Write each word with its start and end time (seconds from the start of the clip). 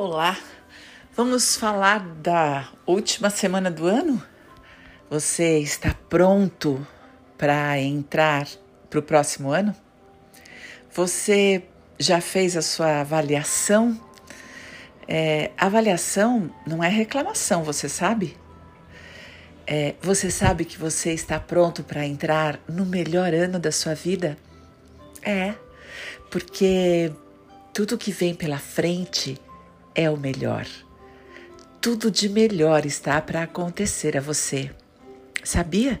Olá, 0.00 0.38
vamos 1.12 1.56
falar 1.56 1.98
da 1.98 2.68
última 2.86 3.30
semana 3.30 3.68
do 3.68 3.88
ano? 3.88 4.22
Você 5.10 5.58
está 5.58 5.92
pronto 6.08 6.86
para 7.36 7.76
entrar 7.80 8.46
para 8.88 9.00
o 9.00 9.02
próximo 9.02 9.50
ano? 9.50 9.74
Você 10.92 11.64
já 11.98 12.20
fez 12.20 12.56
a 12.56 12.62
sua 12.62 13.00
avaliação? 13.00 14.00
É, 15.08 15.50
avaliação 15.58 16.48
não 16.64 16.84
é 16.84 16.88
reclamação, 16.88 17.64
você 17.64 17.88
sabe? 17.88 18.36
É, 19.66 19.96
você 20.00 20.30
sabe 20.30 20.64
que 20.64 20.78
você 20.78 21.12
está 21.12 21.40
pronto 21.40 21.82
para 21.82 22.06
entrar 22.06 22.60
no 22.68 22.86
melhor 22.86 23.34
ano 23.34 23.58
da 23.58 23.72
sua 23.72 23.96
vida? 23.96 24.38
É, 25.24 25.54
porque 26.30 27.10
tudo 27.74 27.98
que 27.98 28.12
vem 28.12 28.32
pela 28.32 28.58
frente 28.58 29.36
é 29.98 30.08
o 30.08 30.16
melhor. 30.16 30.64
Tudo 31.80 32.08
de 32.08 32.28
melhor 32.28 32.86
está 32.86 33.20
para 33.20 33.42
acontecer 33.42 34.16
a 34.16 34.20
você. 34.20 34.70
Sabia? 35.42 36.00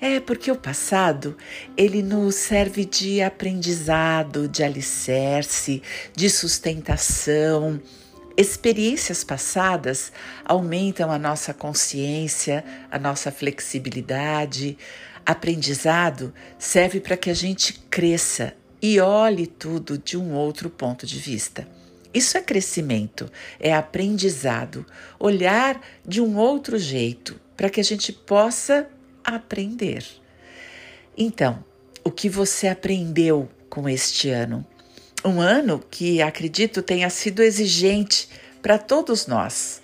É 0.00 0.18
porque 0.18 0.50
o 0.50 0.56
passado, 0.56 1.36
ele 1.76 2.02
nos 2.02 2.36
serve 2.36 2.86
de 2.86 3.20
aprendizado, 3.20 4.48
de 4.48 4.64
alicerce, 4.64 5.82
de 6.16 6.30
sustentação. 6.30 7.78
Experiências 8.34 9.22
passadas 9.22 10.10
aumentam 10.42 11.12
a 11.12 11.18
nossa 11.18 11.52
consciência, 11.52 12.64
a 12.90 12.98
nossa 12.98 13.30
flexibilidade. 13.30 14.78
Aprendizado 15.26 16.32
serve 16.58 16.98
para 16.98 17.18
que 17.18 17.28
a 17.28 17.34
gente 17.34 17.74
cresça 17.90 18.54
e 18.80 18.98
olhe 18.98 19.46
tudo 19.46 19.98
de 19.98 20.16
um 20.16 20.32
outro 20.32 20.70
ponto 20.70 21.06
de 21.06 21.18
vista. 21.18 21.68
Isso 22.12 22.36
é 22.36 22.42
crescimento, 22.42 23.30
é 23.58 23.74
aprendizado, 23.74 24.84
olhar 25.18 25.80
de 26.06 26.20
um 26.20 26.36
outro 26.36 26.78
jeito 26.78 27.40
para 27.56 27.70
que 27.70 27.80
a 27.80 27.84
gente 27.84 28.12
possa 28.12 28.88
aprender. 29.24 30.04
Então, 31.16 31.64
o 32.04 32.10
que 32.10 32.28
você 32.28 32.68
aprendeu 32.68 33.48
com 33.70 33.88
este 33.88 34.28
ano? 34.28 34.66
Um 35.24 35.40
ano 35.40 35.82
que 35.90 36.20
acredito 36.20 36.82
tenha 36.82 37.08
sido 37.08 37.42
exigente 37.42 38.28
para 38.60 38.78
todos 38.78 39.26
nós. 39.26 39.80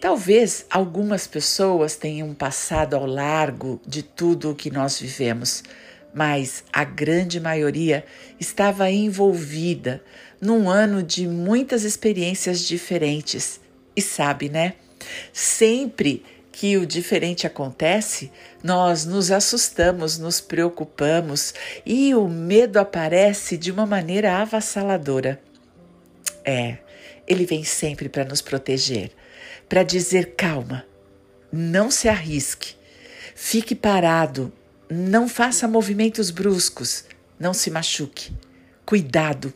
Talvez 0.00 0.66
algumas 0.68 1.26
pessoas 1.26 1.96
tenham 1.96 2.34
passado 2.34 2.94
ao 2.94 3.06
largo 3.06 3.80
de 3.86 4.02
tudo 4.02 4.50
o 4.50 4.54
que 4.54 4.70
nós 4.70 5.00
vivemos, 5.00 5.62
mas 6.12 6.62
a 6.70 6.84
grande 6.84 7.40
maioria 7.40 8.04
estava 8.38 8.90
envolvida 8.90 10.02
num 10.44 10.68
ano 10.68 11.02
de 11.02 11.26
muitas 11.26 11.84
experiências 11.84 12.60
diferentes. 12.60 13.58
E 13.96 14.02
sabe, 14.02 14.50
né? 14.50 14.74
Sempre 15.32 16.22
que 16.52 16.76
o 16.76 16.86
diferente 16.86 17.46
acontece, 17.46 18.30
nós 18.62 19.06
nos 19.06 19.30
assustamos, 19.30 20.18
nos 20.18 20.42
preocupamos 20.42 21.54
e 21.84 22.14
o 22.14 22.28
medo 22.28 22.76
aparece 22.76 23.56
de 23.56 23.72
uma 23.72 23.86
maneira 23.86 24.36
avassaladora. 24.36 25.40
É, 26.44 26.76
ele 27.26 27.46
vem 27.46 27.64
sempre 27.64 28.10
para 28.10 28.26
nos 28.26 28.42
proteger, 28.42 29.12
para 29.66 29.82
dizer 29.82 30.34
calma, 30.36 30.84
não 31.50 31.90
se 31.90 32.06
arrisque, 32.06 32.76
fique 33.34 33.74
parado, 33.74 34.52
não 34.90 35.26
faça 35.26 35.66
movimentos 35.66 36.30
bruscos, 36.30 37.06
não 37.40 37.54
se 37.54 37.70
machuque. 37.70 38.30
Cuidado. 38.84 39.52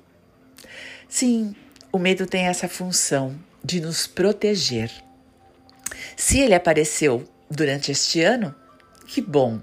Sim, 1.09 1.55
o 1.91 1.99
medo 1.99 2.27
tem 2.27 2.47
essa 2.47 2.69
função 2.69 3.39
de 3.65 3.81
nos 3.81 4.07
proteger. 4.07 4.93
Se 6.15 6.39
ele 6.39 6.55
apareceu 6.55 7.27
durante 7.51 7.91
este 7.91 8.21
ano, 8.21 8.55
que 9.07 9.23
bom, 9.23 9.61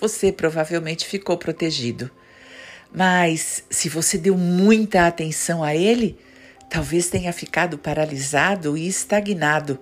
você 0.00 0.32
provavelmente 0.32 1.06
ficou 1.06 1.36
protegido. 1.36 2.10
Mas 2.92 3.62
se 3.68 3.90
você 3.90 4.16
deu 4.16 4.38
muita 4.38 5.06
atenção 5.06 5.62
a 5.62 5.74
ele, 5.74 6.18
talvez 6.70 7.08
tenha 7.08 7.32
ficado 7.32 7.76
paralisado 7.76 8.76
e 8.76 8.88
estagnado 8.88 9.78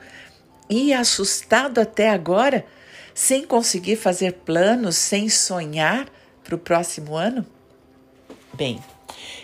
e 0.68 0.92
assustado 0.92 1.80
até 1.80 2.10
agora 2.10 2.66
sem 3.14 3.44
conseguir 3.44 3.94
fazer 3.94 4.32
planos, 4.44 4.96
sem 4.96 5.28
sonhar 5.28 6.08
para 6.42 6.56
o 6.56 6.58
próximo 6.58 7.14
ano? 7.14 7.46
Bem, 8.52 8.82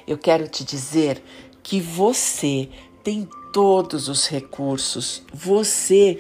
eu 0.06 0.19
quero 0.19 0.49
te 0.49 0.65
dizer 0.65 1.23
que 1.62 1.81
você 1.81 2.69
tem 3.03 3.28
todos 3.53 4.09
os 4.09 4.28
recursos, 4.28 5.22
você 5.32 6.19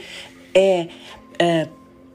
é, 0.54 0.88
é 1.38 1.68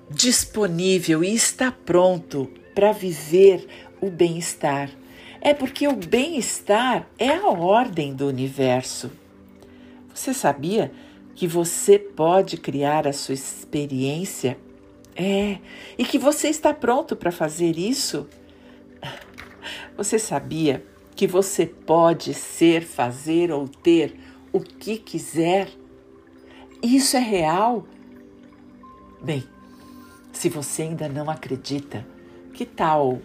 disponível 0.09 1.23
e 1.23 1.33
está 1.33 1.71
pronto 1.71 2.49
para 2.73 2.91
viver 2.91 3.67
o 4.01 4.09
bem-estar. 4.09 4.89
É 5.41 5.53
porque 5.53 5.87
o 5.87 5.95
bem-estar 5.95 7.07
é 7.17 7.29
a 7.29 7.47
ordem 7.47 8.13
do 8.13 8.27
universo. 8.27 9.11
Você 10.13 10.33
sabia 10.33 10.91
que 11.35 11.47
você 11.47 11.99
pode 11.99 12.57
criar 12.57 13.07
a 13.07 13.13
sua 13.13 13.35
experiência 13.35 14.57
é, 15.15 15.59
e 15.97 16.03
que 16.03 16.17
você 16.17 16.49
está 16.49 16.73
pronto 16.73 17.15
para 17.15 17.31
fazer 17.31 17.77
isso? 17.77 18.27
Você 19.95 20.19
sabia 20.19 20.83
que 21.15 21.25
você 21.25 21.65
pode 21.65 22.33
ser, 22.33 22.83
fazer 22.83 23.51
ou 23.51 23.67
ter 23.67 24.19
o 24.51 24.59
que 24.59 24.97
quiser? 24.97 25.69
Isso 26.83 27.15
é 27.15 27.19
real? 27.19 27.87
Bem, 29.21 29.43
se 30.33 30.49
você 30.49 30.83
ainda 30.83 31.07
não 31.07 31.29
acredita, 31.29 32.05
que 32.53 32.65
tal 32.65 33.21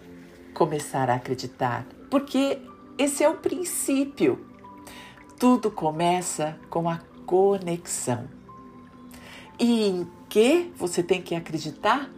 começar 0.53 1.09
a 1.09 1.15
acreditar? 1.15 1.85
Porque 2.09 2.57
esse 2.97 3.23
é 3.23 3.29
o 3.29 3.37
princípio. 3.37 4.45
Tudo 5.37 5.69
começa 5.69 6.57
com 6.69 6.89
a 6.89 6.99
conexão. 7.25 8.27
E 9.59 9.87
em 9.87 10.07
que 10.29 10.71
você 10.75 11.03
tem 11.03 11.21
que 11.21 11.35
acreditar? 11.35 12.09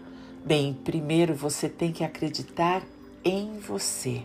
Bem, 0.46 0.74
primeiro 0.74 1.34
você 1.34 1.68
tem 1.68 1.92
que 1.92 2.04
acreditar 2.04 2.84
em 3.24 3.58
você, 3.60 4.24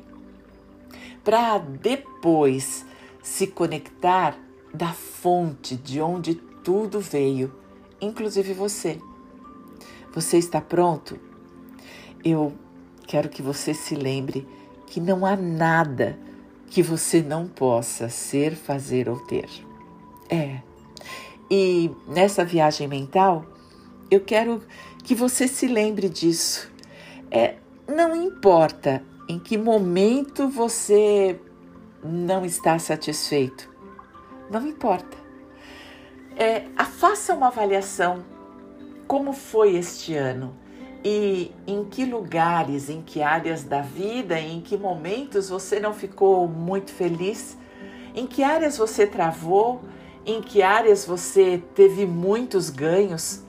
para 1.29 1.59
depois 1.59 2.87
se 3.23 3.49
conectar 3.49 4.35
da 4.73 4.95
fonte 4.95 5.77
de 5.77 6.01
onde 6.01 6.37
tudo 6.65 7.01
veio, 7.01 7.53
inclusive 8.01 8.55
você. 8.55 8.99
Você 10.15 10.39
está 10.39 10.59
pronto? 10.59 11.21
Eu 12.25 12.55
quero 13.07 13.29
que 13.29 13.43
você 13.43 13.75
se 13.75 13.95
lembre 13.95 14.49
que 14.87 15.03
não 15.03 15.27
há 15.27 15.37
nada 15.37 16.19
que 16.67 16.83
você 16.83 17.21
não 17.21 17.47
possa 17.47 18.09
ser, 18.09 18.57
fazer 18.57 19.07
ou 19.07 19.19
ter. 19.27 19.51
É, 20.31 20.63
e 21.51 21.91
nessa 22.07 22.43
viagem 22.43 22.89
mental, 22.89 23.45
eu 24.11 24.21
quero 24.21 24.63
que 25.05 25.15
você 25.15 25.47
se 25.47 25.67
lembre 25.67 26.09
disso. 26.09 26.71
É, 27.31 27.57
não 27.87 28.17
importa 28.17 29.03
em 29.29 29.39
que 29.39 29.59
momento 29.59 30.49
você 30.49 31.39
não 32.03 32.45
está 32.45 32.79
satisfeito. 32.79 33.69
Não 34.51 34.67
importa. 34.67 35.17
É, 36.35 36.65
faça 36.85 37.35
uma 37.35 37.49
avaliação. 37.49 38.25
Como 39.07 39.33
foi 39.33 39.77
este 39.77 40.15
ano? 40.15 40.57
E 41.05 41.53
em 41.67 41.85
que 41.85 42.05
lugares, 42.05 42.89
em 42.89 43.03
que 43.03 43.23
áreas 43.23 43.63
da 43.63 43.83
vida, 43.83 44.41
em 44.41 44.61
que 44.61 44.77
momentos 44.77 45.49
você 45.51 45.79
não 45.79 45.93
ficou 45.93 46.49
muito 46.49 46.91
feliz? 46.91 47.57
Em 48.15 48.27
que 48.27 48.43
áreas 48.43 48.79
você 48.79 49.07
travou? 49.07 49.83
Em 50.25 50.41
que 50.41 50.63
áreas 50.63 51.05
você 51.05 51.63
teve 51.75 52.07
muitos 52.07 52.71
ganhos? 52.71 53.43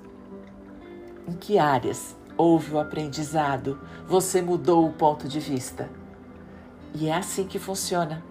Em 1.27 1.33
que 1.33 1.57
áreas 1.57 2.18
houve 2.39 2.73
o 2.73 2.79
aprendizado? 2.79 3.77
Você 4.07 4.41
mudou 4.41 4.87
o 4.87 4.93
ponto 4.93 5.27
de 5.27 5.41
vista? 5.41 5.89
E 6.95 7.09
é 7.09 7.13
assim 7.13 7.45
que 7.45 7.59
funciona. 7.59 8.23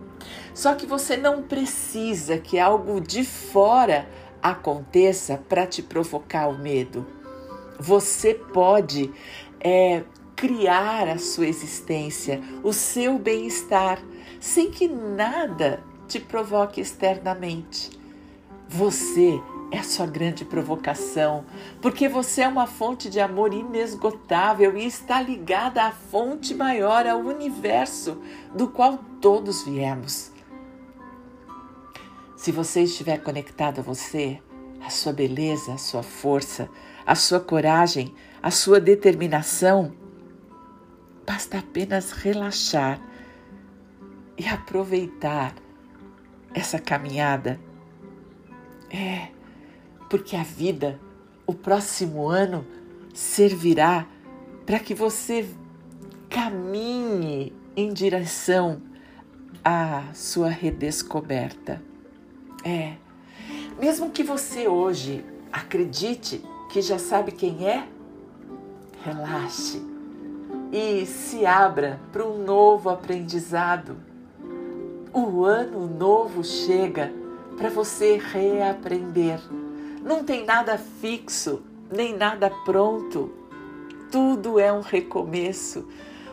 Só 0.55 0.75
que 0.75 0.87
você 0.87 1.15
não 1.15 1.43
precisa 1.43 2.39
que 2.39 2.59
algo 2.59 3.03
de 3.03 3.23
fora 3.23 4.09
aconteça 4.43 5.37
para 5.47 5.67
te 5.67 5.83
provocar 5.83 6.49
o 6.49 6.59
medo. 6.59 7.07
Você 7.79 8.33
pode 8.33 9.13
é, 9.61 10.03
criar 10.35 11.07
a 11.07 11.19
sua 11.19 11.47
existência, 11.47 12.41
o 12.63 12.73
seu 12.73 13.19
bem-estar, 13.19 14.03
sem 14.41 14.71
que 14.71 14.89
nada 14.89 15.85
te 16.09 16.19
provoque 16.19 16.81
externamente. 16.81 17.91
Você 18.69 19.39
é 19.71 19.79
a 19.79 19.83
sua 19.83 20.07
grande 20.07 20.45
provocação, 20.45 21.45
porque 21.81 22.09
você 22.09 22.43
é 22.43 22.49
uma 22.49 22.67
fonte 22.67 23.11
de 23.11 23.21
amor 23.21 23.53
inesgotável 23.53 24.77
e 24.77 24.87
está 24.87 25.21
ligada 25.21 25.83
à 25.83 25.91
fonte 25.93 26.55
maior, 26.55 27.07
ao 27.07 27.21
universo 27.21 28.21
do 28.55 28.69
qual 28.69 28.99
todos 29.21 29.63
viemos. 29.63 30.33
Se 32.37 32.51
você 32.51 32.83
estiver 32.83 33.19
conectado 33.19 33.81
a 33.81 33.83
você, 33.83 34.41
a 34.85 34.91
sua 34.91 35.13
beleza, 35.13 35.75
a 35.75 35.79
sua 35.79 36.03
força, 36.03 36.71
a 37.05 37.15
sua 37.15 37.41
coragem, 37.41 38.15
a 38.43 38.51
sua 38.51 38.81
determinação, 38.81 39.93
basta 41.27 41.59
apenas 41.59 42.13
relaxar 42.13 43.01
e 44.39 44.47
aproveitar 44.47 45.55
essa 46.55 46.79
caminhada. 46.79 47.61
É, 48.91 49.29
porque 50.09 50.37
a 50.37 50.43
vida, 50.43 50.99
o 51.47 51.55
próximo 51.55 52.29
ano, 52.29 52.67
servirá 53.15 54.07
para 54.65 54.79
que 54.79 54.95
você 54.95 55.49
caminhe 56.29 57.53
em 57.77 57.93
direção 57.93 58.81
à 59.65 60.05
sua 60.15 60.49
redescoberta. 60.49 61.83
É, 62.65 62.95
mesmo 63.81 64.11
que 64.11 64.23
você 64.23 64.67
hoje 64.67 65.25
acredite 65.53 66.43
que 66.71 66.83
já 66.83 66.99
sabe 66.99 67.33
quem 67.33 67.67
é, 67.67 67.87
relaxe 69.05 69.83
e 70.73 71.07
se 71.07 71.47
abra 71.47 71.99
para 72.13 72.27
um 72.27 72.45
novo 72.45 72.91
aprendizado. 72.91 73.97
O 75.13 75.45
ano 75.45 75.87
novo 75.87 76.45
chega 76.45 77.13
para 77.57 77.71
você 77.71 78.19
reaprender. 78.19 79.41
Não 80.09 80.25
tem 80.25 80.43
nada 80.43 80.79
fixo, 80.79 81.61
nem 81.95 82.17
nada 82.17 82.49
pronto. 82.49 83.31
Tudo 84.11 84.59
é 84.59 84.73
um 84.73 84.81
recomeço, 84.81 85.87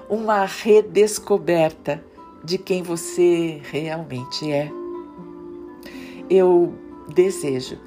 uma 0.10 0.46
redescoberta 0.46 2.02
de 2.42 2.58
quem 2.58 2.82
você 2.82 3.60
realmente 3.66 4.50
é. 4.50 4.72
Eu 6.30 6.74
desejo 7.14 7.78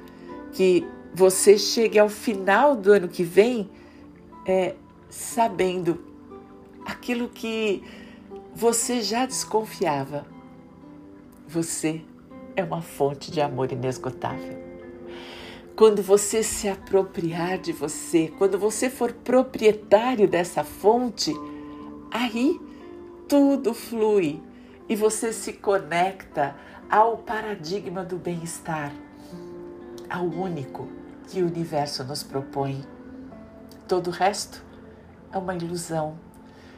que 0.51 0.87
você 1.11 1.57
chegue 1.57 1.97
ao 1.97 2.07
final 2.07 2.75
do 2.75 2.91
ano 2.91 3.07
que 3.07 3.23
vem 3.23 3.67
é, 4.45 4.75
sabendo 5.09 5.99
aquilo 6.85 7.27
que 7.27 7.83
você 8.53 9.01
já 9.01 9.25
desconfiava. 9.25 10.23
Você 11.47 12.03
é 12.55 12.63
uma 12.63 12.83
fonte 12.83 13.31
de 13.31 13.41
amor 13.41 13.71
inesgotável. 13.71 14.68
Quando 15.79 16.03
você 16.03 16.43
se 16.43 16.67
apropriar 16.67 17.57
de 17.57 17.71
você, 17.71 18.33
quando 18.37 18.59
você 18.59 18.89
for 18.89 19.13
proprietário 19.13 20.27
dessa 20.27 20.61
fonte, 20.61 21.33
aí 22.11 22.59
tudo 23.29 23.73
flui 23.73 24.41
e 24.89 24.95
você 24.97 25.31
se 25.31 25.53
conecta 25.53 26.53
ao 26.89 27.19
paradigma 27.19 28.03
do 28.03 28.17
bem-estar, 28.17 28.93
ao 30.09 30.25
único 30.25 30.85
que 31.29 31.41
o 31.41 31.47
universo 31.47 32.03
nos 32.03 32.23
propõe. 32.23 32.83
Todo 33.87 34.07
o 34.07 34.11
resto 34.11 34.61
é 35.31 35.37
uma 35.37 35.55
ilusão. 35.55 36.19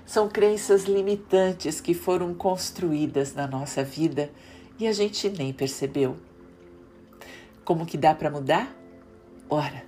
São 0.05 0.29
crenças 0.29 0.83
limitantes 0.83 1.81
que 1.81 1.95
foram 1.95 2.35
construídas 2.35 3.33
na 3.33 3.47
nossa 3.47 3.83
vida 3.83 4.29
e 4.77 4.85
a 4.85 4.93
gente 4.93 5.27
nem 5.27 5.51
percebeu. 5.51 6.17
Como 7.65 7.83
que 7.83 7.97
dá 7.97 8.13
para 8.13 8.29
mudar? 8.29 8.80
Ora, 9.51 9.85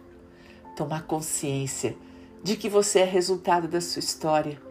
tomar 0.75 1.07
consciência 1.07 1.97
de 2.43 2.55
que 2.55 2.69
você 2.69 2.99
é 2.99 3.05
resultado 3.05 3.67
da 3.67 3.81
sua 3.81 4.01
história. 4.01 4.61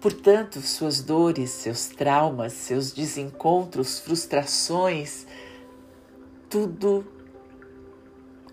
Portanto, 0.00 0.60
suas 0.60 1.00
dores, 1.02 1.50
seus 1.50 1.86
traumas, 1.86 2.52
seus 2.54 2.90
desencontros, 2.90 4.00
frustrações, 4.00 5.26
tudo 6.50 7.06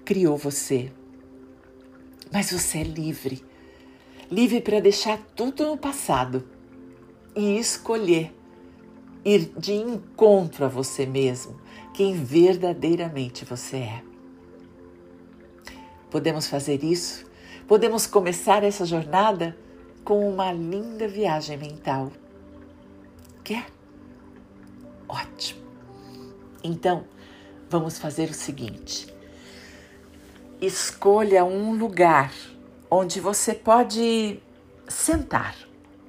criou 0.05 0.37
você. 0.37 0.91
Mas 2.31 2.51
você 2.51 2.79
é 2.79 2.83
livre 2.83 3.43
livre 4.29 4.61
para 4.61 4.79
deixar 4.79 5.17
tudo 5.35 5.65
no 5.65 5.77
passado 5.77 6.43
e 7.35 7.57
escolher 7.57 8.33
ir 9.25 9.51
de 9.57 9.73
encontro 9.73 10.65
a 10.65 10.67
você 10.67 11.05
mesmo, 11.05 11.59
quem 11.93 12.13
verdadeiramente 12.13 13.43
você 13.43 13.77
é. 13.77 14.08
Podemos 16.09 16.47
fazer 16.47 16.83
isso? 16.83 17.25
Podemos 17.67 18.07
começar 18.07 18.63
essa 18.63 18.85
jornada 18.85 19.55
com 20.03 20.27
uma 20.27 20.51
linda 20.51 21.07
viagem 21.07 21.57
mental. 21.57 22.11
Quer? 23.43 23.67
Ótimo! 25.07 25.61
Então, 26.63 27.05
vamos 27.69 27.99
fazer 27.99 28.29
o 28.29 28.33
seguinte: 28.33 29.13
escolha 30.61 31.45
um 31.45 31.73
lugar 31.73 32.33
onde 32.89 33.19
você 33.19 33.53
pode 33.53 34.39
sentar. 34.87 35.55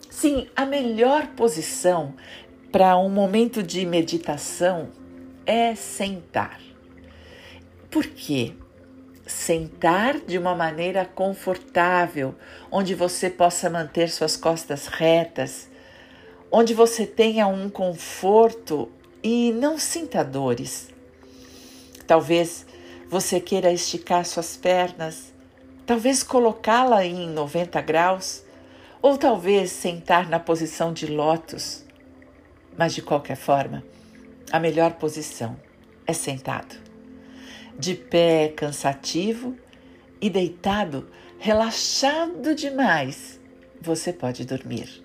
Sim, 0.09 0.49
a 0.57 0.65
melhor 0.65 1.29
posição 1.29 2.15
para 2.73 2.97
um 2.97 3.09
momento 3.09 3.63
de 3.63 3.85
meditação 3.85 4.89
é 5.45 5.75
sentar. 5.75 6.61
Por 7.91 8.07
quê? 8.07 8.55
Sentar 9.31 10.19
de 10.19 10.37
uma 10.37 10.55
maneira 10.55 11.05
confortável, 11.05 12.35
onde 12.71 12.95
você 12.95 13.31
possa 13.31 13.71
manter 13.71 14.11
suas 14.11 14.37
costas 14.37 14.87
retas, 14.87 15.69
onde 16.51 16.75
você 16.75 17.07
tenha 17.07 17.47
um 17.47 17.71
conforto 17.71 18.91
e 19.23 19.53
não 19.53 19.79
sinta 19.79 20.25
dores. 20.25 20.89
Talvez 22.07 22.67
você 23.09 23.41
queira 23.41 23.73
esticar 23.73 24.25
suas 24.25 24.57
pernas, 24.57 25.33
talvez 25.87 26.23
colocá-la 26.23 27.05
em 27.07 27.29
90 27.31 27.81
graus, 27.81 28.45
ou 29.01 29.17
talvez 29.17 29.71
sentar 29.71 30.29
na 30.29 30.39
posição 30.39 30.93
de 30.93 31.07
lótus. 31.07 31.85
Mas 32.77 32.95
de 32.95 33.01
qualquer 33.01 33.37
forma, 33.37 33.83
a 34.53 34.59
melhor 34.59 34.95
posição 34.95 35.57
é 36.07 36.13
sentado 36.13 36.90
de 37.81 37.95
pé 37.95 38.53
cansativo 38.55 39.57
e 40.21 40.29
deitado, 40.29 41.09
relaxado 41.39 42.55
demais, 42.55 43.41
você 43.81 44.13
pode 44.13 44.45
dormir. 44.45 45.03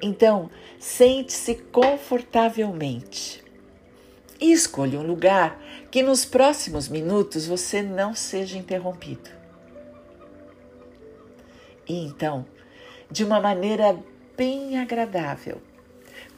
Então, 0.00 0.50
sente-se 0.78 1.56
confortavelmente 1.70 3.44
e 4.40 4.52
escolha 4.52 4.98
um 4.98 5.06
lugar 5.06 5.60
que 5.90 6.02
nos 6.02 6.24
próximos 6.24 6.88
minutos 6.88 7.46
você 7.46 7.82
não 7.82 8.14
seja 8.14 8.56
interrompido. 8.56 9.28
E 11.86 12.06
então, 12.06 12.46
de 13.10 13.22
uma 13.22 13.38
maneira 13.38 13.98
bem 14.34 14.78
agradável, 14.78 15.60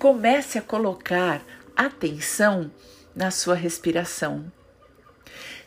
comece 0.00 0.58
a 0.58 0.62
colocar 0.62 1.44
atenção 1.76 2.72
na 3.14 3.30
sua 3.30 3.54
respiração 3.54 4.50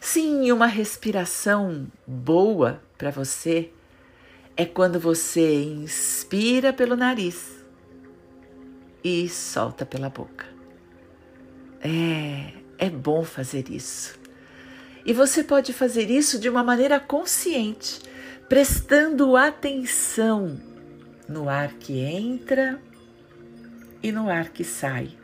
Sim, 0.05 0.51
uma 0.51 0.67
respiração 0.67 1.87
boa 2.05 2.83
para 2.97 3.09
você 3.09 3.71
é 4.55 4.65
quando 4.65 4.99
você 4.99 5.63
inspira 5.63 6.73
pelo 6.73 6.97
nariz 6.97 7.63
e 9.01 9.29
solta 9.29 9.85
pela 9.85 10.09
boca. 10.09 10.45
É, 11.79 12.51
é 12.77 12.89
bom 12.89 13.23
fazer 13.23 13.69
isso. 13.69 14.19
E 15.05 15.13
você 15.13 15.41
pode 15.41 15.71
fazer 15.71 16.09
isso 16.09 16.37
de 16.37 16.49
uma 16.49 16.65
maneira 16.65 16.99
consciente, 16.99 18.01
prestando 18.49 19.37
atenção 19.37 20.59
no 21.29 21.47
ar 21.47 21.75
que 21.75 22.01
entra 22.01 22.77
e 24.03 24.11
no 24.11 24.29
ar 24.29 24.49
que 24.49 24.65
sai. 24.65 25.17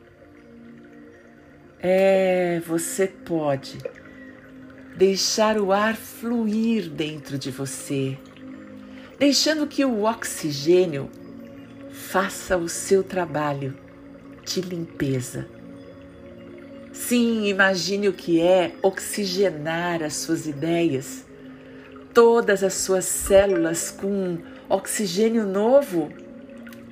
É, 1.82 2.62
você 2.66 3.08
pode 3.08 3.78
deixar 5.00 5.58
o 5.58 5.72
ar 5.72 5.96
fluir 5.96 6.90
dentro 6.90 7.38
de 7.38 7.50
você, 7.52 8.18
deixando 9.18 9.66
que 9.66 9.86
o 9.86 10.04
oxigênio 10.04 11.10
faça 11.90 12.58
o 12.58 12.68
seu 12.68 13.02
trabalho 13.02 13.78
de 14.46 14.60
limpeza. 14.60 15.48
Sim, 16.92 17.48
imagine 17.48 18.10
o 18.10 18.14
que 18.14 18.42
é 18.42 18.76
oxigenar 18.84 20.04
as 20.04 20.16
suas 20.16 20.46
ideias, 20.46 21.26
todas 22.14 22.62
as 22.62 22.74
suas 22.74 23.06
células 23.06 23.92
com 23.92 24.40
oxigênio 24.68 25.46
novo. 25.46 26.12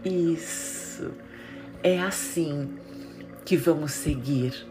Isso, 0.05 1.11
é 1.83 1.99
assim 1.99 2.69
que 3.43 3.57
vamos 3.57 3.91
seguir. 3.91 4.65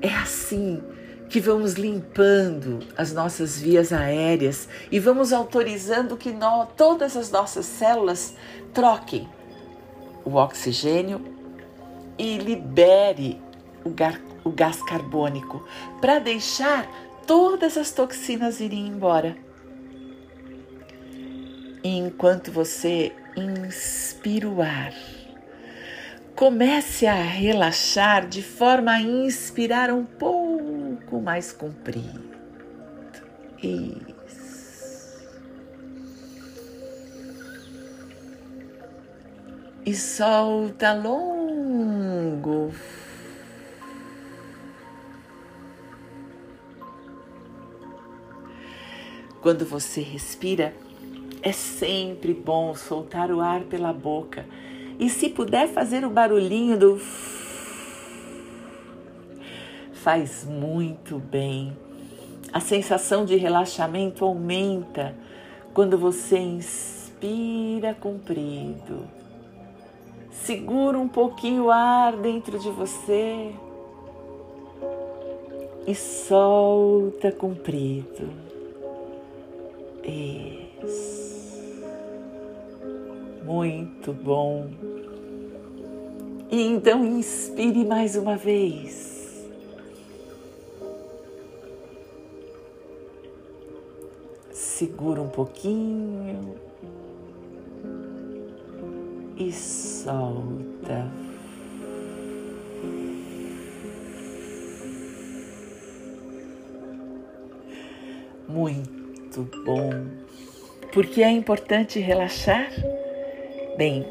É 0.00 0.14
assim 0.14 0.80
que 1.28 1.40
vamos 1.40 1.74
limpando 1.74 2.80
as 2.96 3.12
nossas 3.12 3.60
vias 3.60 3.92
aéreas 3.92 4.68
e 4.90 4.98
vamos 5.00 5.32
autorizando 5.32 6.16
que 6.16 6.30
nós, 6.30 6.68
todas 6.76 7.16
as 7.16 7.30
nossas 7.30 7.66
células 7.66 8.34
troquem 8.72 9.28
o 10.24 10.34
oxigênio 10.34 11.24
e 12.18 12.38
libere 12.38 13.40
o, 13.84 13.90
o 14.48 14.50
gás 14.50 14.82
carbônico, 14.82 15.64
para 16.00 16.18
deixar 16.18 16.88
todas 17.26 17.76
as 17.76 17.90
toxinas 17.90 18.60
irem 18.60 18.86
embora. 18.88 19.36
E 21.82 21.98
enquanto 21.98 22.50
você 22.50 23.12
inspira 23.36 24.48
o 24.48 24.62
ar, 24.62 24.92
comece 26.36 27.06
a 27.06 27.14
relaxar 27.14 28.28
de 28.28 28.42
forma 28.42 28.92
a 28.92 29.00
inspirar 29.00 29.90
um 29.90 30.04
pouco 30.04 31.18
mais 31.18 31.50
comprido. 31.50 32.36
Isso. 33.62 34.06
E 39.86 39.94
solta 39.94 40.92
longo. 40.92 42.70
Quando 49.40 49.64
você 49.64 50.02
respira, 50.02 50.74
é 51.40 51.52
sempre 51.52 52.34
bom 52.34 52.74
soltar 52.74 53.30
o 53.30 53.40
ar 53.40 53.62
pela 53.62 53.92
boca 53.92 54.44
e, 54.98 55.08
se 55.10 55.28
puder, 55.28 55.68
fazer 55.68 56.04
o 56.04 56.10
barulhinho 56.10 56.78
do. 56.78 57.00
Faz 59.92 60.44
muito 60.44 61.18
bem. 61.18 61.76
A 62.52 62.60
sensação 62.60 63.24
de 63.24 63.36
relaxamento 63.36 64.24
aumenta 64.24 65.14
quando 65.74 65.98
você 65.98 66.38
inspira 66.38 67.94
comprido. 67.94 69.06
Segura 70.30 70.98
um 70.98 71.08
pouquinho 71.08 71.64
o 71.64 71.70
ar 71.70 72.16
dentro 72.16 72.58
de 72.58 72.70
você 72.70 73.52
e 75.86 75.94
solta 75.94 77.30
comprido. 77.32 78.28
Isso. 80.04 81.25
Muito 83.46 84.12
bom. 84.12 84.68
E 86.50 86.62
então 86.62 87.06
inspire 87.06 87.84
mais 87.84 88.16
uma 88.16 88.36
vez. 88.36 89.46
Segura 94.50 95.22
um 95.22 95.28
pouquinho 95.28 96.56
e 99.36 99.52
solta. 99.52 101.08
Muito 108.48 109.48
bom. 109.64 109.90
Por 110.92 111.06
que 111.06 111.22
é 111.22 111.30
importante 111.30 112.00
relaxar? 112.00 112.72
Bem, 113.76 114.06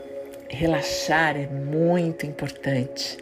relaxar 0.50 1.36
é 1.36 1.48
muito 1.48 2.26
importante 2.26 3.18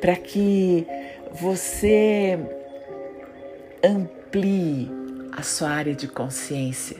para 0.00 0.16
que 0.16 0.86
você 1.32 2.38
amplie 3.82 4.90
a 5.32 5.42
sua 5.42 5.70
área 5.70 5.94
de 5.94 6.08
consciência. 6.08 6.96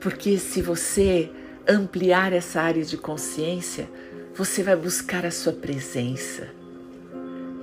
Porque 0.00 0.38
se 0.38 0.62
você 0.62 1.30
ampliar 1.68 2.32
essa 2.32 2.60
área 2.60 2.84
de 2.84 2.96
consciência, 2.96 3.88
você 4.34 4.62
vai 4.62 4.76
buscar 4.76 5.24
a 5.24 5.30
sua 5.30 5.52
presença. 5.52 6.48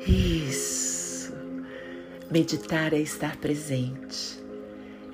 Isso. 0.06 1.34
Meditar 2.30 2.94
é 2.94 3.00
estar 3.00 3.38
presente 3.38 4.44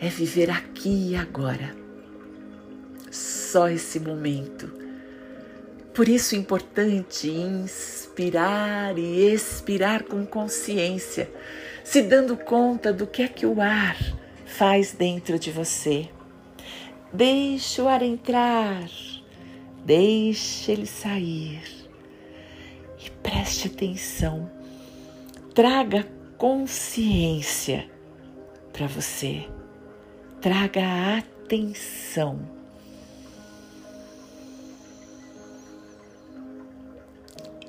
é 0.02 0.08
viver 0.08 0.50
aqui 0.50 1.12
e 1.12 1.16
agora. 1.16 1.79
Só 3.52 3.68
esse 3.68 4.00
momento. 4.00 4.72
Por 5.94 6.08
isso 6.08 6.36
é 6.36 6.38
importante 6.38 7.28
inspirar 7.28 8.98
e 8.98 9.34
expirar 9.34 10.04
com 10.04 10.24
consciência, 10.26 11.32
se 11.84 12.02
dando 12.04 12.38
conta 12.38 12.94
do 12.94 13.08
que 13.08 13.24
é 13.24 13.28
que 13.28 13.46
o 13.48 13.60
ar 13.60 13.98
faz 14.46 14.94
dentro 14.94 15.40
de 15.40 15.50
você. 15.50 16.08
Deixe 17.12 17.82
o 17.82 17.88
ar 17.88 18.04
entrar, 18.04 18.88
deixe 19.84 20.72
ele 20.72 20.86
sair 20.86 21.64
e 23.04 23.10
preste 23.24 23.68
atenção. 23.68 24.48
Traga 25.56 26.06
consciência 26.38 27.90
para 28.72 28.86
você 28.86 29.48
traga 30.40 31.18
atenção. 31.18 32.59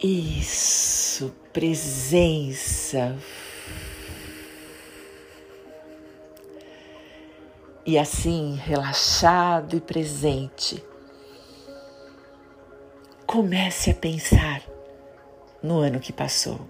Isso, 0.03 1.31
presença. 1.53 3.19
E 7.85 7.99
assim, 7.99 8.55
relaxado 8.55 9.77
e 9.77 9.81
presente, 9.81 10.83
comece 13.27 13.91
a 13.91 13.95
pensar 13.95 14.63
no 15.63 15.81
ano 15.81 16.01
que 16.01 16.15
passou. 16.15 16.67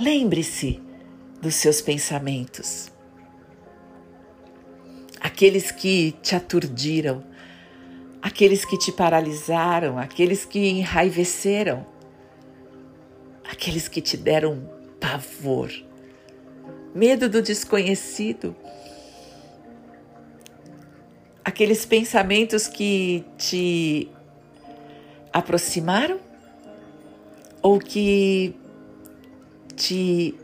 Lembre-se 0.00 0.82
dos 1.40 1.54
seus 1.54 1.80
pensamentos. 1.80 2.90
Aqueles 5.20 5.70
que 5.70 6.12
te 6.20 6.34
aturdiram, 6.34 7.27
aqueles 8.20 8.64
que 8.64 8.76
te 8.76 8.92
paralisaram, 8.92 9.98
aqueles 9.98 10.44
que 10.44 10.68
enraiveceram, 10.68 11.86
aqueles 13.50 13.88
que 13.88 14.00
te 14.00 14.16
deram 14.16 14.68
pavor, 15.00 15.70
medo 16.94 17.28
do 17.28 17.40
desconhecido, 17.40 18.54
aqueles 21.44 21.86
pensamentos 21.86 22.68
que 22.68 23.24
te 23.36 24.10
aproximaram 25.32 26.20
ou 27.62 27.78
que 27.78 28.54
te 29.74 30.34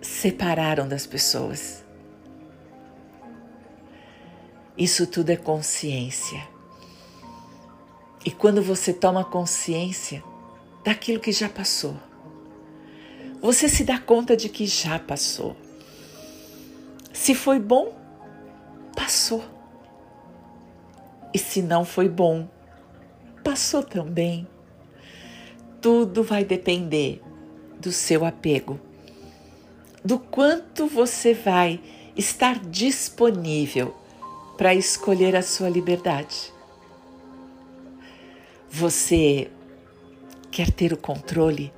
separaram 0.00 0.86
das 0.86 1.06
pessoas. 1.06 1.84
Isso 4.76 5.06
tudo 5.06 5.30
é 5.30 5.36
consciência. 5.36 6.55
E 8.26 8.30
quando 8.30 8.60
você 8.60 8.92
toma 8.92 9.24
consciência 9.24 10.22
daquilo 10.84 11.20
que 11.20 11.32
já 11.32 11.48
passou, 11.48 11.96
você 13.40 13.68
se 13.68 13.84
dá 13.84 13.98
conta 13.98 14.36
de 14.36 14.48
que 14.48 14.66
já 14.66 14.98
passou. 14.98 15.56
Se 17.12 17.34
foi 17.34 17.60
bom, 17.60 17.96
passou. 18.94 19.44
E 21.32 21.38
se 21.38 21.62
não 21.62 21.84
foi 21.84 22.08
bom, 22.08 22.48
passou 23.44 23.82
também. 23.82 24.46
Tudo 25.80 26.24
vai 26.24 26.44
depender 26.44 27.22
do 27.80 27.92
seu 27.92 28.24
apego 28.24 28.80
do 30.06 30.20
quanto 30.20 30.86
você 30.86 31.34
vai 31.34 31.80
estar 32.14 32.60
disponível 32.60 33.92
para 34.56 34.72
escolher 34.72 35.34
a 35.34 35.42
sua 35.42 35.68
liberdade. 35.68 36.55
Você 38.78 39.50
quer 40.50 40.70
ter 40.70 40.92
o 40.92 40.98
controle 40.98 41.72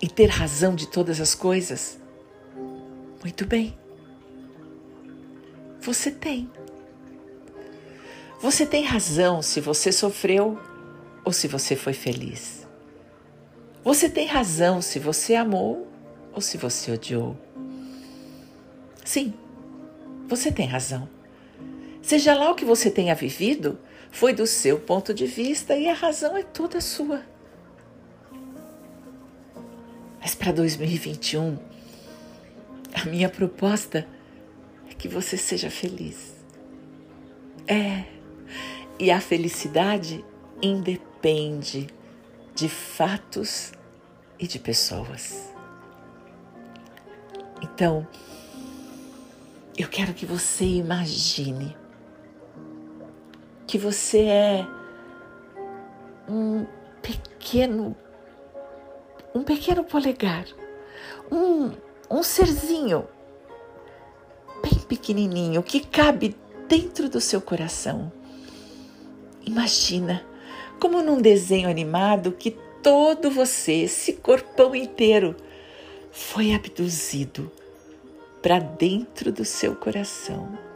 e 0.00 0.08
ter 0.08 0.30
razão 0.30 0.74
de 0.74 0.88
todas 0.88 1.20
as 1.20 1.34
coisas? 1.34 2.00
Muito 3.22 3.44
bem. 3.44 3.78
Você 5.82 6.10
tem. 6.10 6.50
Você 8.40 8.64
tem 8.64 8.86
razão 8.86 9.42
se 9.42 9.60
você 9.60 9.92
sofreu 9.92 10.58
ou 11.26 11.30
se 11.30 11.46
você 11.46 11.76
foi 11.76 11.92
feliz. 11.92 12.66
Você 13.84 14.08
tem 14.08 14.26
razão 14.26 14.80
se 14.80 14.98
você 14.98 15.34
amou 15.34 15.86
ou 16.32 16.40
se 16.40 16.56
você 16.56 16.90
odiou. 16.90 17.36
Sim, 19.04 19.34
você 20.26 20.50
tem 20.50 20.66
razão. 20.66 21.06
Seja 22.00 22.34
lá 22.34 22.50
o 22.50 22.54
que 22.54 22.64
você 22.64 22.90
tenha 22.90 23.14
vivido, 23.14 23.78
foi 24.10 24.32
do 24.32 24.46
seu 24.46 24.78
ponto 24.78 25.12
de 25.14 25.26
vista 25.26 25.76
e 25.76 25.88
a 25.88 25.94
razão 25.94 26.36
é 26.36 26.42
toda 26.42 26.80
sua. 26.80 27.22
Mas 30.20 30.34
para 30.34 30.52
2021, 30.52 31.58
a 32.94 33.04
minha 33.06 33.28
proposta 33.28 34.06
é 34.90 34.94
que 34.94 35.08
você 35.08 35.36
seja 35.36 35.70
feliz. 35.70 36.34
É, 37.66 38.04
e 38.98 39.10
a 39.10 39.20
felicidade 39.20 40.24
independe 40.60 41.86
de 42.54 42.68
fatos 42.68 43.72
e 44.38 44.46
de 44.46 44.58
pessoas. 44.58 45.52
Então, 47.62 48.06
eu 49.76 49.88
quero 49.88 50.12
que 50.12 50.26
você 50.26 50.64
imagine 50.64 51.76
que 53.68 53.76
você 53.76 54.22
é 54.22 54.66
um 56.26 56.66
pequeno 57.02 57.94
um 59.34 59.44
pequeno 59.44 59.84
polegar, 59.84 60.46
um, 61.30 61.70
um 62.10 62.22
serzinho 62.22 63.06
bem 64.62 64.80
pequenininho 64.88 65.62
que 65.62 65.80
cabe 65.80 66.34
dentro 66.66 67.10
do 67.10 67.20
seu 67.20 67.42
coração. 67.42 68.10
Imagina 69.44 70.24
como 70.80 71.02
num 71.02 71.20
desenho 71.20 71.68
animado 71.68 72.32
que 72.32 72.56
todo 72.82 73.30
você, 73.30 73.82
esse 73.82 74.14
corpão 74.14 74.74
inteiro, 74.74 75.36
foi 76.10 76.54
abduzido 76.54 77.52
para 78.40 78.58
dentro 78.58 79.30
do 79.30 79.44
seu 79.44 79.76
coração. 79.76 80.67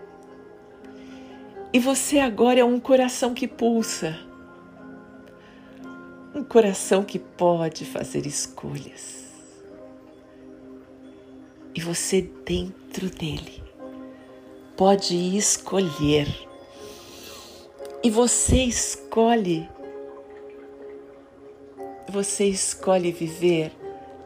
E 1.74 1.78
você 1.78 2.18
agora 2.18 2.60
é 2.60 2.64
um 2.64 2.78
coração 2.78 3.32
que 3.32 3.48
pulsa, 3.48 4.18
um 6.34 6.44
coração 6.44 7.02
que 7.02 7.18
pode 7.18 7.86
fazer 7.86 8.26
escolhas. 8.26 9.24
E 11.74 11.80
você 11.80 12.20
dentro 12.44 13.08
dele 13.08 13.62
pode 14.76 15.16
escolher. 15.34 16.28
E 18.04 18.10
você 18.10 18.64
escolhe. 18.64 19.66
Você 22.10 22.44
escolhe 22.44 23.10
viver 23.12 23.72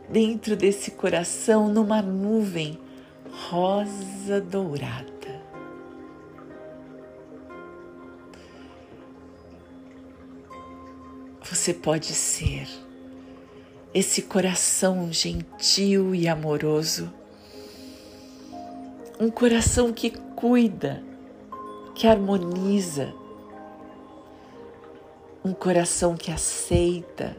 dentro 0.08 0.56
desse 0.56 0.90
coração 0.90 1.68
numa 1.68 2.02
nuvem 2.02 2.76
rosa 3.48 4.40
dourada. 4.40 5.15
Você 11.66 11.74
pode 11.74 12.14
ser. 12.14 12.68
Esse 13.92 14.22
coração 14.22 15.12
gentil 15.12 16.14
e 16.14 16.28
amoroso, 16.28 17.12
um 19.18 19.28
coração 19.28 19.92
que 19.92 20.10
cuida, 20.36 21.02
que 21.92 22.06
harmoniza, 22.06 23.12
um 25.44 25.52
coração 25.52 26.16
que 26.16 26.30
aceita, 26.30 27.36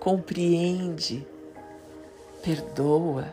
compreende, 0.00 1.24
perdoa, 2.42 3.32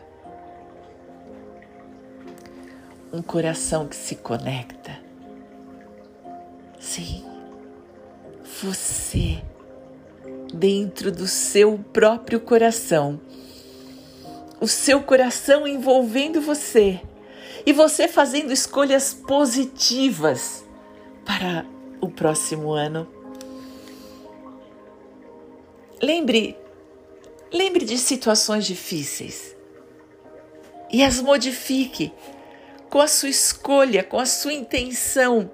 um 3.12 3.20
coração 3.20 3.88
que 3.88 3.96
se 3.96 4.14
conecta. 4.14 5.00
Sim, 6.78 7.24
você, 8.62 9.42
dentro 10.52 11.12
do 11.12 11.26
seu 11.26 11.78
próprio 11.92 12.40
coração, 12.40 13.20
o 14.60 14.66
seu 14.66 15.02
coração 15.02 15.66
envolvendo 15.66 16.40
você 16.40 17.00
e 17.64 17.72
você 17.72 18.08
fazendo 18.08 18.52
escolhas 18.52 19.12
positivas 19.12 20.64
para 21.24 21.66
o 22.00 22.08
próximo 22.08 22.72
ano. 22.72 23.06
Lembre, 26.00 26.56
lembre 27.52 27.84
de 27.84 27.98
situações 27.98 28.64
difíceis 28.64 29.56
e 30.90 31.02
as 31.02 31.20
modifique 31.20 32.12
com 32.88 33.00
a 33.00 33.08
sua 33.08 33.28
escolha, 33.28 34.02
com 34.02 34.18
a 34.18 34.26
sua 34.26 34.52
intenção. 34.52 35.50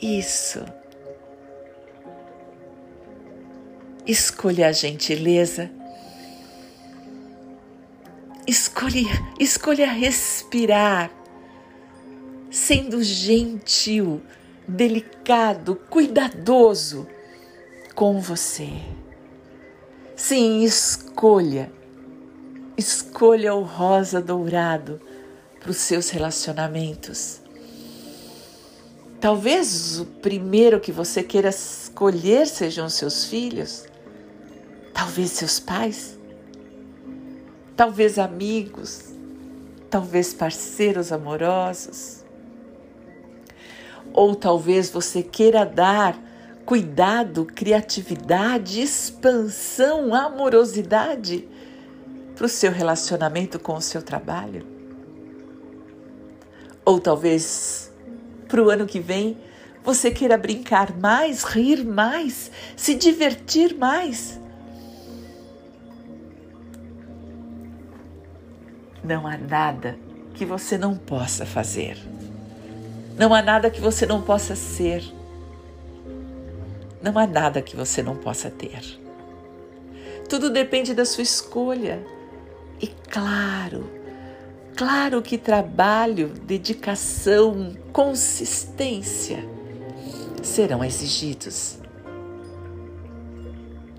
Isso. 0.00 0.64
Escolha 4.08 4.68
a 4.68 4.72
gentileza. 4.72 5.70
Escolha, 8.46 9.04
escolha 9.38 9.86
respirar, 9.86 11.10
sendo 12.50 13.02
gentil, 13.02 14.22
delicado, 14.66 15.76
cuidadoso 15.76 17.06
com 17.94 18.18
você. 18.20 18.70
Sim, 20.16 20.64
escolha 20.64 21.70
Escolha 22.78 23.56
o 23.56 23.64
rosa 23.64 24.22
dourado 24.22 25.00
para 25.58 25.72
os 25.72 25.78
seus 25.78 26.10
relacionamentos. 26.10 27.40
Talvez 29.20 29.98
o 29.98 30.06
primeiro 30.06 30.78
que 30.78 30.92
você 30.92 31.24
queira 31.24 31.48
escolher 31.48 32.46
sejam 32.46 32.88
seus 32.88 33.24
filhos, 33.24 33.84
talvez 35.08 35.30
seus 35.30 35.58
pais, 35.58 36.18
talvez 37.74 38.18
amigos, 38.18 39.04
talvez 39.88 40.34
parceiros 40.34 41.10
amorosos. 41.10 42.22
Ou 44.12 44.34
talvez 44.34 44.90
você 44.90 45.22
queira 45.22 45.64
dar 45.64 46.14
cuidado, 46.66 47.46
criatividade, 47.46 48.82
expansão, 48.82 50.14
amorosidade 50.14 51.48
para 52.36 52.44
o 52.44 52.48
seu 52.48 52.70
relacionamento 52.70 53.58
com 53.58 53.76
o 53.76 53.80
seu 53.80 54.02
trabalho? 54.02 54.66
Ou 56.84 57.00
talvez 57.00 57.90
para 58.46 58.62
o 58.62 58.68
ano 58.68 58.84
que 58.84 59.00
vem 59.00 59.38
você 59.82 60.10
queira 60.10 60.36
brincar 60.36 60.94
mais, 60.98 61.44
rir 61.44 61.82
mais, 61.82 62.50
se 62.76 62.94
divertir 62.94 63.74
mais. 63.74 64.38
Não 69.08 69.26
há 69.26 69.38
nada 69.38 69.98
que 70.34 70.44
você 70.44 70.76
não 70.76 70.94
possa 70.94 71.46
fazer. 71.46 71.96
Não 73.16 73.32
há 73.32 73.40
nada 73.40 73.70
que 73.70 73.80
você 73.80 74.04
não 74.04 74.20
possa 74.20 74.54
ser. 74.54 75.02
Não 77.02 77.18
há 77.18 77.26
nada 77.26 77.62
que 77.62 77.74
você 77.74 78.02
não 78.02 78.16
possa 78.16 78.50
ter. 78.50 78.82
Tudo 80.28 80.50
depende 80.50 80.92
da 80.92 81.06
sua 81.06 81.22
escolha. 81.22 82.04
E 82.82 82.86
claro, 82.86 83.90
claro 84.76 85.22
que 85.22 85.38
trabalho, 85.38 86.28
dedicação, 86.44 87.74
consistência 87.90 89.42
serão 90.42 90.84
exigidos. 90.84 91.78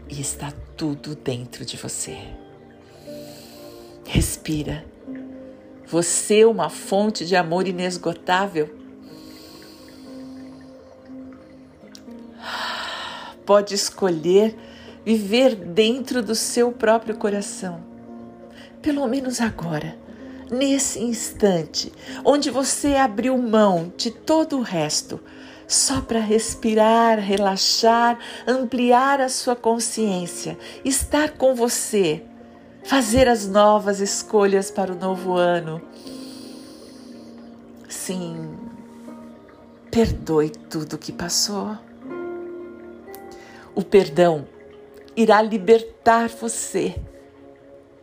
E 0.07 0.21
está 0.21 0.53
tudo 0.77 1.15
dentro 1.15 1.65
de 1.65 1.77
você. 1.77 2.15
Respira. 4.05 4.85
Você 5.89 6.41
é 6.41 6.47
uma 6.47 6.69
fonte 6.69 7.25
de 7.25 7.35
amor 7.35 7.67
inesgotável. 7.67 8.69
Pode 13.45 13.73
escolher 13.73 14.55
viver 15.03 15.55
dentro 15.55 16.21
do 16.21 16.35
seu 16.35 16.71
próprio 16.71 17.17
coração 17.17 17.89
pelo 18.81 19.05
menos 19.07 19.41
agora, 19.41 19.97
nesse 20.49 20.99
instante, 20.99 21.91
onde 22.23 22.49
você 22.49 22.95
abriu 22.95 23.37
mão 23.37 23.91
de 23.97 24.09
todo 24.09 24.57
o 24.57 24.61
resto, 24.61 25.19
só 25.67 26.01
para 26.01 26.19
respirar, 26.19 27.19
relaxar, 27.19 28.17
ampliar 28.47 29.21
a 29.21 29.29
sua 29.29 29.55
consciência, 29.55 30.57
estar 30.83 31.31
com 31.31 31.53
você, 31.53 32.23
fazer 32.83 33.27
as 33.27 33.47
novas 33.47 33.99
escolhas 33.99 34.71
para 34.71 34.91
o 34.91 34.95
novo 34.95 35.33
ano. 35.33 35.81
Sim, 37.87 38.57
perdoe 39.91 40.49
tudo 40.49 40.97
que 40.97 41.11
passou. 41.11 41.77
O 43.75 43.83
perdão 43.83 44.47
irá 45.15 45.41
libertar 45.41 46.29
você 46.29 46.95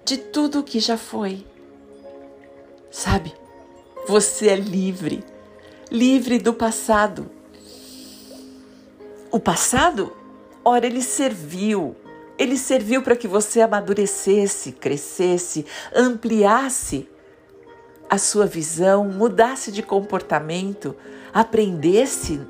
de 0.05 0.17
tudo 0.17 0.61
o 0.61 0.63
que 0.63 0.81
já 0.81 0.97
foi. 0.97 1.45
Sabe, 2.91 3.35
você 4.07 4.49
é 4.49 4.57
livre, 4.57 5.25
livre 5.91 6.39
do 6.39 6.55
passado. 6.55 7.31
O 9.31 9.41
passado, 9.41 10.17
ora, 10.65 10.87
ele 10.87 11.03
serviu, 11.03 11.97
ele 12.39 12.57
serviu 12.57 13.03
para 13.03 13.17
que 13.17 13.27
você 13.27 13.61
amadurecesse, 13.61 14.73
crescesse, 14.73 15.65
ampliasse 15.95 17.09
a 18.09 18.19
sua 18.19 18.47
visão, 18.47 19.05
mudasse 19.09 19.73
de 19.73 19.83
comportamento, 19.83 20.95
aprendesse 21.33 22.41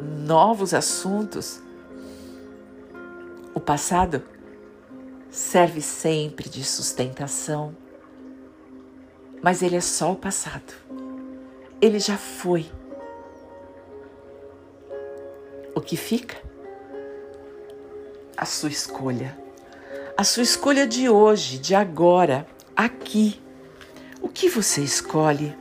novos 0.00 0.74
assuntos. 0.74 1.62
O 3.54 3.60
passado 3.60 4.22
serve 5.30 5.80
sempre 5.80 6.48
de 6.48 6.64
sustentação, 6.64 7.76
mas 9.42 9.62
ele 9.62 9.76
é 9.76 9.80
só 9.80 10.12
o 10.12 10.16
passado. 10.16 10.74
Ele 11.80 11.98
já 11.98 12.16
foi. 12.16 12.70
O 15.74 15.80
que 15.80 15.96
fica? 15.96 16.51
A 18.42 18.44
sua 18.44 18.70
escolha. 18.70 19.38
A 20.16 20.24
sua 20.24 20.42
escolha 20.42 20.84
de 20.84 21.08
hoje, 21.08 21.58
de 21.58 21.76
agora, 21.76 22.44
aqui. 22.74 23.40
O 24.20 24.28
que 24.28 24.48
você 24.48 24.80
escolhe? 24.80 25.56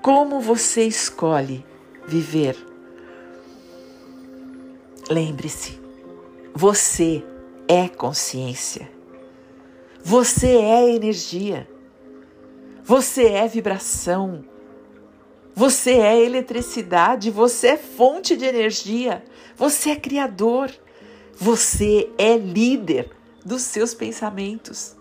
Como 0.00 0.40
você 0.40 0.84
escolhe 0.84 1.66
viver? 2.06 2.56
Lembre-se, 5.10 5.80
você 6.54 7.24
é 7.66 7.88
consciência. 7.88 8.88
Você 10.00 10.58
é 10.58 10.94
energia. 10.94 11.68
Você 12.84 13.30
é 13.32 13.48
vibração. 13.48 14.44
Você 15.56 15.94
é 15.94 16.24
eletricidade. 16.24 17.32
Você 17.32 17.66
é 17.70 17.76
fonte 17.76 18.36
de 18.36 18.44
energia. 18.44 19.24
Você 19.56 19.90
é 19.90 19.96
criador. 19.96 20.70
Você 21.40 22.10
é 22.18 22.36
líder 22.36 23.10
dos 23.44 23.62
seus 23.62 23.94
pensamentos. 23.94 24.96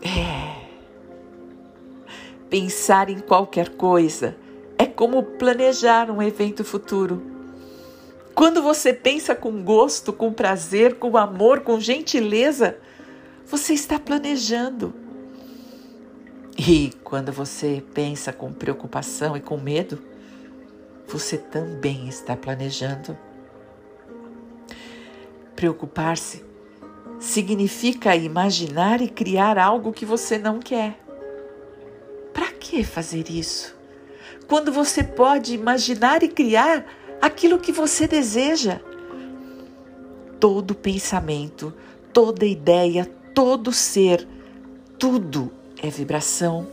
É. 0.00 0.64
Pensar 2.48 3.10
em 3.10 3.20
qualquer 3.20 3.68
coisa 3.68 4.34
é 4.78 4.86
como 4.86 5.22
planejar 5.22 6.10
um 6.10 6.22
evento 6.22 6.64
futuro. 6.64 7.22
Quando 8.34 8.62
você 8.62 8.94
pensa 8.94 9.34
com 9.34 9.62
gosto, 9.62 10.10
com 10.10 10.32
prazer, 10.32 10.94
com 10.94 11.18
amor, 11.18 11.60
com 11.60 11.78
gentileza, 11.78 12.78
você 13.46 13.74
está 13.74 13.98
planejando. 13.98 14.94
E 16.56 16.92
quando 17.04 17.30
você 17.30 17.84
pensa 17.92 18.32
com 18.32 18.50
preocupação 18.50 19.36
e 19.36 19.40
com 19.40 19.58
medo, 19.58 20.02
você 21.06 21.36
também 21.36 22.08
está 22.08 22.34
planejando. 22.34 23.14
Preocupar-se 25.60 26.42
significa 27.18 28.16
imaginar 28.16 29.02
e 29.02 29.08
criar 29.10 29.58
algo 29.58 29.92
que 29.92 30.06
você 30.06 30.38
não 30.38 30.58
quer. 30.58 30.98
Para 32.32 32.50
que 32.50 32.82
fazer 32.82 33.28
isso? 33.28 33.76
Quando 34.48 34.72
você 34.72 35.04
pode 35.04 35.52
imaginar 35.52 36.22
e 36.22 36.28
criar 36.28 36.86
aquilo 37.20 37.58
que 37.58 37.72
você 37.72 38.08
deseja. 38.08 38.80
Todo 40.40 40.74
pensamento, 40.74 41.74
toda 42.10 42.46
ideia, 42.46 43.04
todo 43.34 43.70
ser, 43.70 44.26
tudo 44.98 45.52
é 45.82 45.90
vibração. 45.90 46.66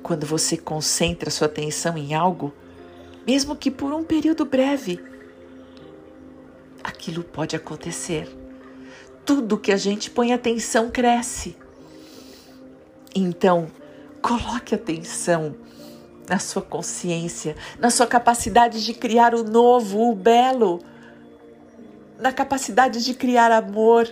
Quando 0.00 0.24
você 0.26 0.56
concentra 0.56 1.28
sua 1.28 1.48
atenção 1.48 1.98
em 1.98 2.14
algo, 2.14 2.52
mesmo 3.26 3.56
que 3.56 3.68
por 3.68 3.92
um 3.92 4.04
período 4.04 4.44
breve, 4.44 5.10
aquilo 7.00 7.24
pode 7.24 7.56
acontecer. 7.56 8.28
Tudo 9.24 9.56
que 9.56 9.72
a 9.72 9.76
gente 9.78 10.10
põe 10.10 10.34
atenção 10.34 10.90
cresce. 10.90 11.56
Então, 13.14 13.68
coloque 14.20 14.74
atenção 14.74 15.56
na 16.28 16.38
sua 16.38 16.60
consciência, 16.60 17.56
na 17.78 17.88
sua 17.88 18.06
capacidade 18.06 18.84
de 18.84 18.92
criar 18.92 19.34
o 19.34 19.42
novo, 19.42 20.10
o 20.10 20.14
belo, 20.14 20.80
na 22.18 22.32
capacidade 22.32 23.02
de 23.02 23.14
criar 23.14 23.50
amor. 23.50 24.06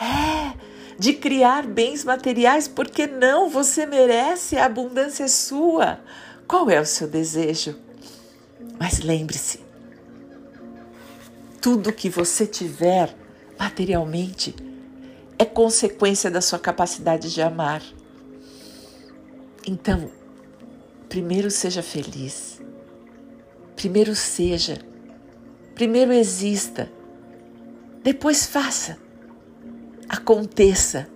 É, 0.00 0.56
de 0.98 1.12
criar 1.12 1.66
bens 1.66 2.04
materiais, 2.04 2.68
porque 2.68 3.08
não? 3.08 3.50
Você 3.50 3.86
merece, 3.86 4.56
a 4.56 4.66
abundância 4.66 5.24
é 5.24 5.28
sua. 5.28 5.98
Qual 6.46 6.70
é 6.70 6.80
o 6.80 6.86
seu 6.86 7.08
desejo? 7.08 7.76
Mas 8.78 9.00
lembre-se, 9.00 9.71
tudo 11.62 11.92
que 11.92 12.10
você 12.10 12.44
tiver 12.44 13.16
materialmente 13.56 14.52
é 15.38 15.44
consequência 15.44 16.28
da 16.28 16.40
sua 16.40 16.58
capacidade 16.58 17.32
de 17.32 17.40
amar. 17.40 17.80
Então, 19.64 20.10
primeiro 21.08 21.52
seja 21.52 21.80
feliz. 21.80 22.60
Primeiro 23.76 24.16
seja. 24.16 24.76
Primeiro 25.76 26.12
exista. 26.12 26.90
Depois 28.02 28.44
faça. 28.44 28.98
Aconteça. 30.08 31.08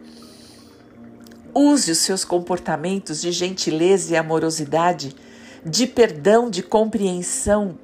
Use 1.53 1.91
os 1.91 1.99
seus 1.99 2.25
comportamentos 2.25 3.21
de 3.21 3.33
gentileza 3.33 4.13
e 4.13 4.17
amorosidade, 4.17 5.17
de 5.65 5.89
perdão, 5.89 6.49
de 6.49 6.63
compreensão 6.63 7.77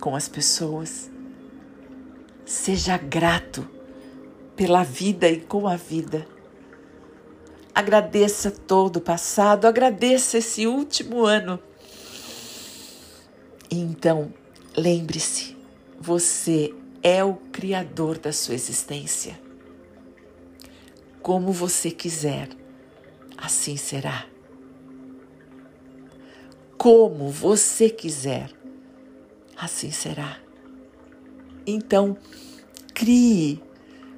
com 0.00 0.16
as 0.16 0.26
pessoas. 0.26 1.10
Seja 2.48 2.96
grato 2.96 3.68
pela 4.56 4.82
vida 4.82 5.28
e 5.28 5.38
com 5.38 5.68
a 5.68 5.76
vida. 5.76 6.26
Agradeça 7.74 8.50
todo 8.50 8.96
o 8.96 9.00
passado, 9.02 9.66
agradeça 9.66 10.38
esse 10.38 10.66
último 10.66 11.26
ano. 11.26 11.60
E 13.70 13.78
então, 13.78 14.32
lembre-se, 14.74 15.58
você 16.00 16.74
é 17.02 17.22
o 17.22 17.34
criador 17.34 18.16
da 18.16 18.32
sua 18.32 18.54
existência. 18.54 19.38
Como 21.20 21.52
você 21.52 21.90
quiser, 21.90 22.48
assim 23.36 23.76
será. 23.76 24.24
Como 26.78 27.28
você 27.28 27.90
quiser, 27.90 28.50
assim 29.54 29.90
será. 29.90 30.47
Então, 31.70 32.16
crie, 32.94 33.62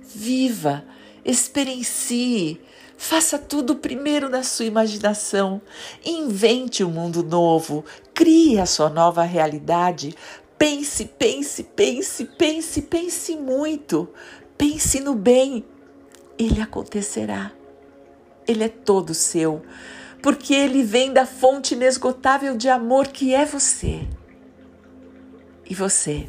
viva, 0.03 0.85
experiencie, 1.25 2.61
Faça 3.03 3.39
tudo 3.39 3.77
primeiro 3.77 4.29
na 4.29 4.43
sua 4.43 4.67
imaginação. 4.67 5.63
Invente 6.05 6.85
um 6.85 6.91
mundo 6.91 7.23
novo. 7.23 7.83
Crie 8.13 8.61
a 8.61 8.67
sua 8.67 8.91
nova 8.91 9.23
realidade. 9.23 10.15
Pense, 10.59 11.07
pense, 11.07 11.63
pense, 11.63 12.27
pense, 12.27 12.83
pense 12.83 13.37
muito. 13.37 14.07
Pense 14.57 15.01
no 15.01 15.15
bem. 15.15 15.65
Ele 16.39 16.61
acontecerá. 16.61 17.53
Ele 18.47 18.65
é 18.65 18.69
todo 18.69 19.15
seu, 19.15 19.63
porque 20.23 20.53
ele 20.53 20.83
vem 20.83 21.11
da 21.11 21.25
fonte 21.25 21.73
inesgotável 21.73 22.55
de 22.55 22.69
amor 22.69 23.09
que 23.09 23.35
é 23.35 23.47
você. 23.47 24.07
E 25.69 25.75
você, 25.75 26.29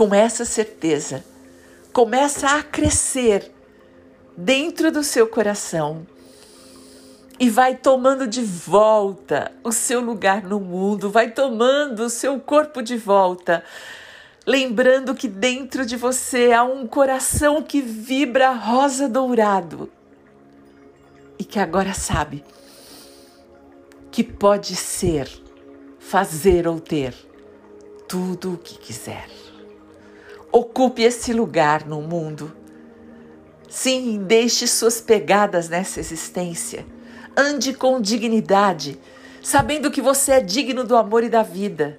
com 0.00 0.14
essa 0.14 0.46
certeza, 0.46 1.22
começa 1.92 2.56
a 2.56 2.62
crescer 2.62 3.52
dentro 4.34 4.90
do 4.90 5.04
seu 5.04 5.26
coração 5.26 6.06
e 7.38 7.50
vai 7.50 7.74
tomando 7.74 8.26
de 8.26 8.40
volta 8.42 9.52
o 9.62 9.70
seu 9.70 10.00
lugar 10.00 10.42
no 10.42 10.58
mundo, 10.58 11.10
vai 11.10 11.30
tomando 11.30 12.04
o 12.04 12.08
seu 12.08 12.40
corpo 12.40 12.80
de 12.80 12.96
volta, 12.96 13.62
lembrando 14.46 15.14
que 15.14 15.28
dentro 15.28 15.84
de 15.84 15.98
você 15.98 16.50
há 16.50 16.64
um 16.64 16.86
coração 16.86 17.62
que 17.62 17.82
vibra 17.82 18.52
rosa 18.52 19.06
dourado 19.06 19.92
e 21.38 21.44
que 21.44 21.58
agora 21.58 21.92
sabe 21.92 22.42
que 24.10 24.24
pode 24.24 24.74
ser, 24.74 25.28
fazer 25.98 26.66
ou 26.66 26.80
ter 26.80 27.14
tudo 28.08 28.54
o 28.54 28.56
que 28.56 28.78
quiser. 28.78 29.49
Ocupe 30.52 31.02
esse 31.02 31.32
lugar 31.32 31.86
no 31.86 32.02
mundo 32.02 32.60
Sim, 33.70 34.24
deixe 34.26 34.66
suas 34.66 35.00
pegadas 35.00 35.68
nessa 35.68 36.00
existência. 36.00 36.84
Ande 37.36 37.72
com 37.72 38.00
dignidade, 38.00 38.98
sabendo 39.40 39.92
que 39.92 40.02
você 40.02 40.32
é 40.32 40.40
digno 40.40 40.82
do 40.82 40.96
amor 40.96 41.22
e 41.22 41.28
da 41.28 41.44
vida. 41.44 41.98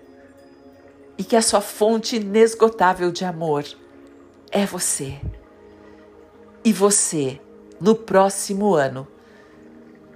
E 1.18 1.24
que 1.24 1.34
a 1.34 1.42
sua 1.42 1.62
fonte 1.62 2.18
inesgotável 2.18 3.10
de 3.10 3.24
amor 3.24 3.64
é 4.52 4.66
você. 4.66 5.18
E 6.62 6.74
você, 6.74 7.40
no 7.80 7.96
próximo 7.96 8.76
ano, 8.76 9.08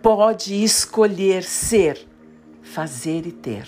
pode 0.01 0.61
escolher 0.61 1.41
ser, 1.43 2.05
fazer 2.61 3.25
e 3.25 3.31
ter 3.31 3.65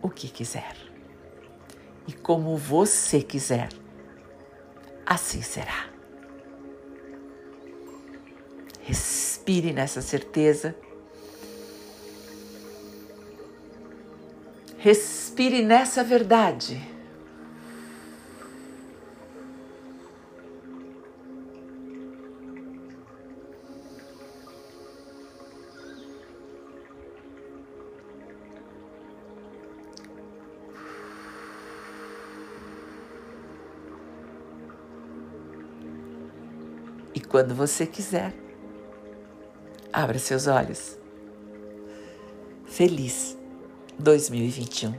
o 0.00 0.08
que 0.08 0.28
quiser. 0.28 0.85
E 2.06 2.12
como 2.12 2.56
você 2.56 3.20
quiser, 3.20 3.68
assim 5.04 5.42
será. 5.42 5.86
Respire 8.82 9.72
nessa 9.72 10.00
certeza. 10.00 10.76
Respire 14.78 15.62
nessa 15.62 16.04
verdade. 16.04 16.95
Quando 37.36 37.54
você 37.54 37.84
quiser, 37.84 38.32
abra 39.92 40.18
seus 40.18 40.46
olhos. 40.46 40.96
Feliz 42.64 43.36
2021. 43.98 44.94